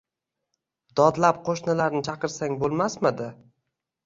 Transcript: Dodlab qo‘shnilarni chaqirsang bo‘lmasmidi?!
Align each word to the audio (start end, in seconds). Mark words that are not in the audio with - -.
Dodlab 0.99 1.43
qo‘shnilarni 1.49 2.01
chaqirsang 2.09 2.57
bo‘lmasmidi?! 2.65 3.31